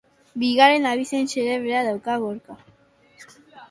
[0.43, 2.69] Bigarren abizen xelebrea dauka Gorkak.